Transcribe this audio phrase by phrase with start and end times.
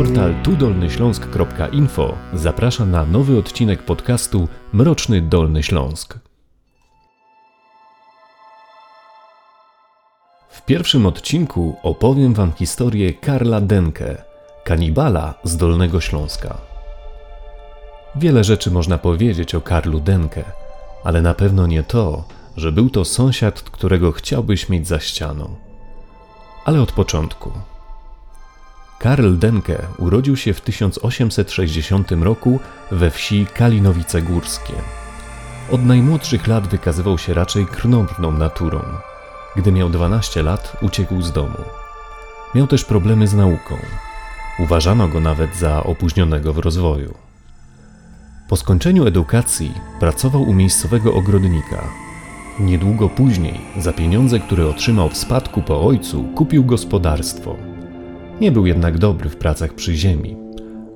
[0.00, 6.18] Portal tudolnyśląsk.info zaprasza na nowy odcinek podcastu Mroczny Dolny Śląsk.
[10.48, 14.24] W pierwszym odcinku opowiem Wam historię Karla Denke,
[14.64, 16.58] kanibala z Dolnego Śląska.
[18.16, 20.44] Wiele rzeczy można powiedzieć o Karlu Denke,
[21.04, 22.24] ale na pewno nie to,
[22.56, 25.56] że był to sąsiad, którego chciałbyś mieć za ścianą.
[26.64, 27.52] Ale od początku.
[29.00, 32.60] Karl Denke urodził się w 1860 roku
[32.90, 34.72] we wsi Kalinowice Górskie.
[35.70, 38.80] Od najmłodszych lat wykazywał się raczej krnąbrną naturą.
[39.56, 41.58] Gdy miał 12 lat, uciekł z domu.
[42.54, 43.76] Miał też problemy z nauką.
[44.58, 47.14] Uważano go nawet za opóźnionego w rozwoju.
[48.48, 51.84] Po skończeniu edukacji pracował u miejscowego ogrodnika.
[52.58, 57.69] Niedługo później, za pieniądze, które otrzymał w spadku po ojcu, kupił gospodarstwo.
[58.40, 60.36] Nie był jednak dobry w pracach przy ziemi.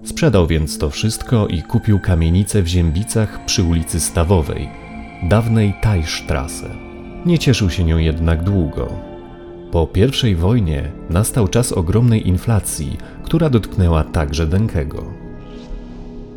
[0.05, 4.69] Sprzedał więc to wszystko i kupił kamienicę w Ziębicach przy ulicy Stawowej,
[5.23, 6.71] dawnej Tajsztrasse.
[7.27, 8.89] Nie cieszył się nią jednak długo.
[9.73, 9.89] Po
[10.31, 15.05] I wojnie nastał czas ogromnej inflacji, która dotknęła także Denkego.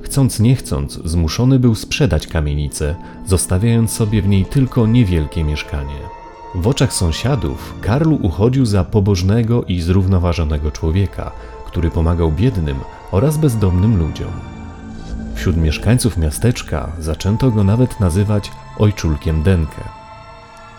[0.01, 6.16] Chcąc nie chcąc, zmuszony był sprzedać kamienicę, zostawiając sobie w niej tylko niewielkie mieszkanie.
[6.55, 11.31] W oczach sąsiadów Karlu uchodził za pobożnego i zrównoważonego człowieka,
[11.65, 12.79] który pomagał biednym
[13.11, 14.31] oraz bezdomnym ludziom.
[15.35, 19.81] Wśród mieszkańców miasteczka zaczęto go nawet nazywać ojczulkiem Denkę.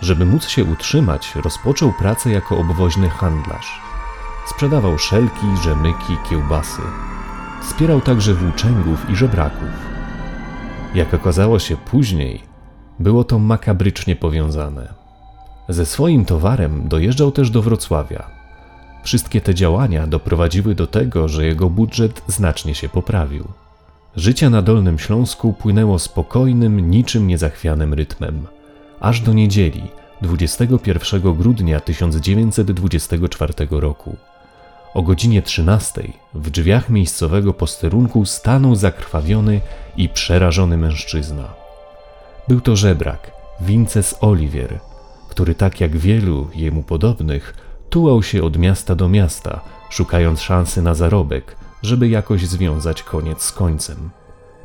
[0.00, 3.80] Żeby móc się utrzymać, rozpoczął pracę jako obwoźny handlarz.
[4.46, 6.82] Sprzedawał szelki, rzemyki, kiełbasy.
[7.62, 9.68] Wspierał także włóczęgów i żebraków.
[10.94, 12.42] Jak okazało się później,
[12.98, 14.97] było to makabrycznie powiązane.
[15.68, 18.30] Ze swoim towarem dojeżdżał też do Wrocławia.
[19.02, 23.44] Wszystkie te działania doprowadziły do tego, że jego budżet znacznie się poprawił.
[24.16, 28.46] Życie na Dolnym Śląsku płynęło spokojnym, niczym niezachwianym rytmem.
[29.00, 29.82] Aż do niedzieli,
[30.22, 34.16] 21 grudnia 1924 roku.
[34.94, 36.02] O godzinie 13
[36.34, 39.60] w drzwiach miejscowego posterunku stanął zakrwawiony
[39.96, 41.44] i przerażony mężczyzna.
[42.48, 44.80] Był to żebrak, Vinces Olivier,
[45.28, 47.54] który tak jak wielu jemu podobnych,
[47.90, 53.52] tułał się od miasta do miasta, szukając szansy na zarobek, żeby jakoś związać koniec z
[53.52, 54.10] końcem.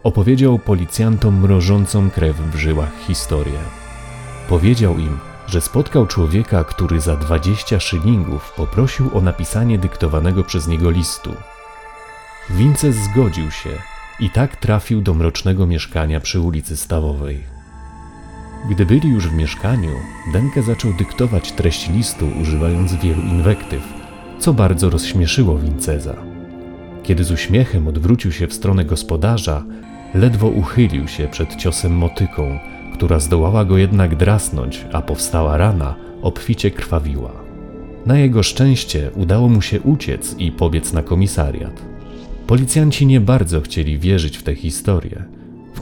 [0.04, 3.60] Opowiedział policjantom mrożącą krew w żyłach historię.
[4.50, 10.90] Powiedział im, że spotkał człowieka, który za 20 szylingów poprosił o napisanie dyktowanego przez niego
[10.90, 11.30] listu.
[12.50, 13.70] Vinces zgodził się
[14.20, 17.53] i tak trafił do mrocznego mieszkania przy ulicy Stawowej.
[18.70, 19.92] Gdy byli już w mieszkaniu,
[20.34, 23.82] Denke zaczął dyktować treść listu, używając wielu inwektyw,
[24.40, 26.16] co bardzo rozśmieszyło Winceza.
[27.04, 29.64] Kiedy z uśmiechem odwrócił się w stronę gospodarza,
[30.14, 32.60] ledwo uchylił się przed ciosem motyką,
[32.94, 37.32] która zdołała go jednak drasnąć, a powstała rana obficie krwawiła.
[38.06, 41.82] Na jego szczęście udało mu się uciec i pobiec na komisariat.
[42.48, 45.24] Policjanci nie bardzo chcieli wierzyć w tę historię.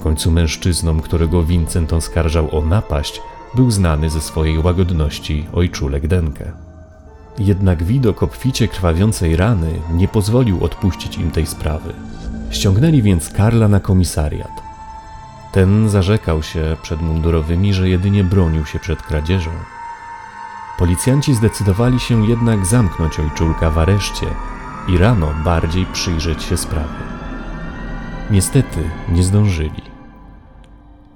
[0.03, 3.21] Końcu mężczyzną, którego Vincent oskarżał o napaść,
[3.55, 6.51] był znany ze swojej łagodności ojczulek Denkę.
[7.39, 11.93] Jednak widok obficie krwawiącej rany nie pozwolił odpuścić im tej sprawy.
[12.49, 14.61] Ściągnęli więc Karla na komisariat.
[15.51, 19.51] Ten zarzekał się przed mundurowymi, że jedynie bronił się przed kradzieżą.
[20.77, 24.27] Policjanci zdecydowali się jednak zamknąć ojczulka w areszcie
[24.87, 27.03] i rano bardziej przyjrzeć się sprawie.
[28.31, 29.90] Niestety nie zdążyli.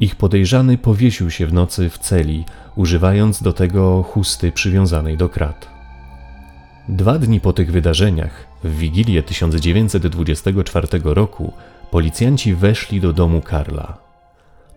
[0.05, 2.45] Ich podejrzany powiesił się w nocy w celi,
[2.75, 5.67] używając do tego chusty przywiązanej do krat.
[6.89, 11.53] Dwa dni po tych wydarzeniach, w Wigilię 1924 roku,
[11.91, 13.97] policjanci weszli do domu Karla.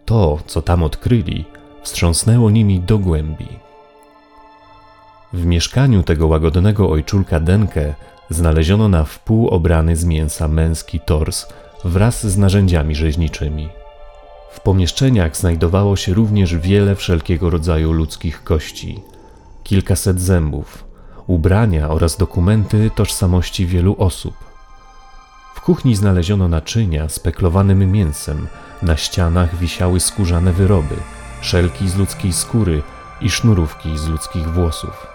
[0.05, 1.45] To, co tam odkryli,
[1.83, 3.49] wstrząsnęło nimi do głębi.
[5.33, 7.95] W mieszkaniu tego łagodnego ojczulka Denke
[8.31, 11.47] znaleziono na wpół obrany z mięsa męski tors
[11.85, 13.69] wraz z narzędziami rzeźniczymi.
[14.51, 19.03] W pomieszczeniach znajdowało się również wiele wszelkiego rodzaju ludzkich kości,
[19.65, 20.85] kilkaset zębów,
[21.27, 24.35] ubrania oraz dokumenty tożsamości wielu osób.
[25.55, 28.47] W kuchni znaleziono naczynia z peklowanym mięsem,
[28.83, 30.97] na ścianach wisiały skórzane wyroby,
[31.41, 32.83] szelki z ludzkiej skóry
[33.21, 35.07] i sznurówki z ludzkich włosów.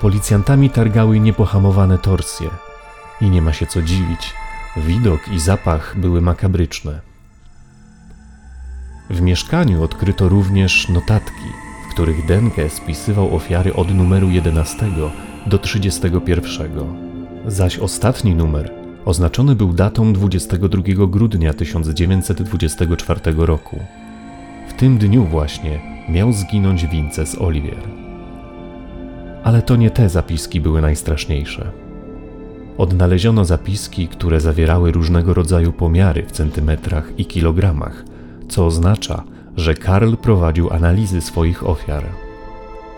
[0.00, 2.50] Policjantami targały niepohamowane torsje
[3.20, 4.34] i nie ma się co dziwić,
[4.76, 7.11] widok i zapach były makabryczne.
[9.12, 11.48] W mieszkaniu odkryto również notatki,
[11.86, 14.86] w których Denke spisywał ofiary od numeru 11
[15.46, 16.72] do 31,
[17.46, 18.72] zaś ostatni numer
[19.04, 23.78] oznaczony był datą 22 grudnia 1924 roku.
[24.68, 27.88] W tym dniu właśnie miał zginąć Vinces Olivier.
[29.44, 31.72] Ale to nie te zapiski były najstraszniejsze.
[32.78, 38.04] Odnaleziono zapiski, które zawierały różnego rodzaju pomiary w centymetrach i kilogramach,
[38.52, 39.22] co oznacza,
[39.56, 42.04] że Karl prowadził analizy swoich ofiar.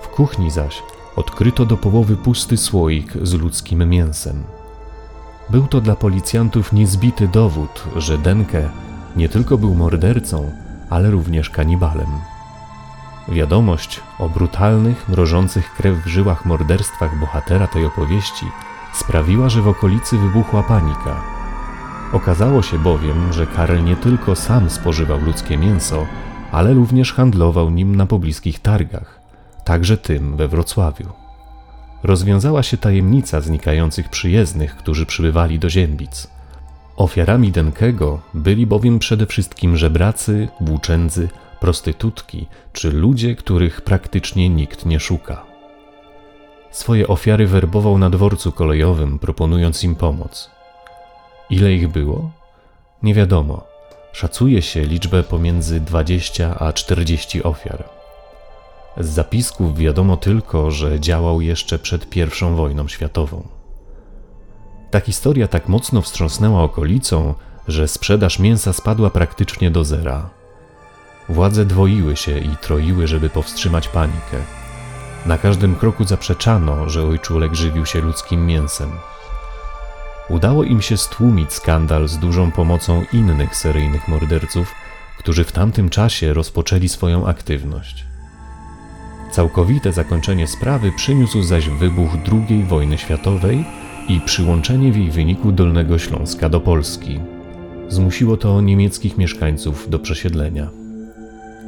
[0.03, 0.83] W kuchni zaś
[1.17, 4.43] odkryto do połowy pusty słoik z ludzkim mięsem.
[5.51, 8.69] Był to dla policjantów niezbity dowód, że Denke
[9.17, 10.51] nie tylko był mordercą,
[10.91, 12.11] ale również kanibalem.
[13.29, 18.47] Wiadomość o brutalnych, mrożących krew w żyłach morderstwach bohatera tej opowieści
[18.95, 21.44] sprawiła, że w okolicy wybuchła panika.
[22.15, 26.07] Okazało się bowiem, że Karel nie tylko sam spożywał ludzkie mięso,
[26.53, 29.21] ale również handlował nim na pobliskich targach,
[29.65, 31.09] także tym we Wrocławiu.
[32.03, 36.29] Rozwiązała się tajemnica znikających przyjezdnych, którzy przybywali do Ziębic.
[36.97, 41.29] Ofiarami Denkego byli bowiem przede wszystkim żebracy, włóczędzy,
[41.61, 45.43] prostytutki czy ludzie, których praktycznie nikt nie szuka.
[46.71, 50.55] Swoje ofiary werbował na dworcu kolejowym, proponując im pomoc.
[51.51, 52.31] Ile ich było?
[53.03, 53.65] Nie wiadomo.
[54.13, 57.85] Szacuje się liczbę pomiędzy 20 a 40 ofiar.
[58.99, 63.49] Z zapisków wiadomo tylko, że działał jeszcze przed I wojną światową.
[64.91, 67.35] Ta historia tak mocno wstrząsnęła okolicą,
[67.69, 70.31] że sprzedaż mięsa spadła praktycznie do zera.
[71.29, 74.43] Władze dwoiły się i troiły, żeby powstrzymać panikę.
[75.27, 78.91] Na każdym kroku zaprzeczano, że ojczulek żywił się ludzkim mięsem.
[80.29, 84.75] Udało im się stłumić skandal z dużą pomocą innych seryjnych morderców,
[85.19, 88.05] którzy w tamtym czasie rozpoczęli swoją aktywność.
[89.33, 93.65] Całkowite zakończenie sprawy przyniósł zaś wybuch II wojny światowej
[94.09, 97.21] i przyłączenie w jej wyniku Dolnego Śląska do Polski.
[97.89, 100.71] Zmusiło to niemieckich mieszkańców do przesiedlenia.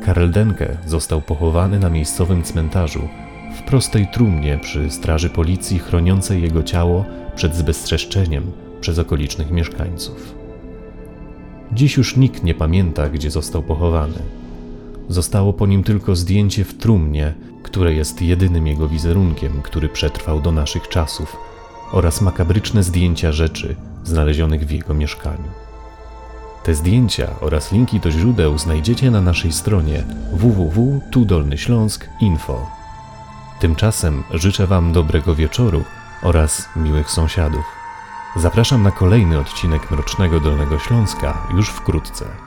[0.05, 3.09] Karel Denke został pochowany na miejscowym cmentarzu
[3.57, 7.05] w prostej trumnie przy straży policji chroniącej jego ciało
[7.37, 10.35] przed zbezczeszczeniem przez okolicznych mieszkańców.
[11.73, 14.19] Dziś już nikt nie pamięta, gdzie został pochowany.
[15.09, 20.53] Zostało po nim tylko zdjęcie w trumnie, które jest jedynym jego wizerunkiem, który przetrwał do
[20.53, 21.37] naszych czasów,
[21.93, 25.49] oraz makabryczne zdjęcia rzeczy znalezionych w jego mieszkaniu.
[26.65, 32.76] Te zdjęcia oraz linki do źródeł znajdziecie na naszej stronie www.tudolnyśląsk.info.
[33.61, 35.85] Tymczasem życzę Wam dobrego wieczoru
[36.23, 37.65] oraz miłych sąsiadów.
[38.37, 42.46] Zapraszam na kolejny odcinek Mrocznego Dolnego Śląska już wkrótce.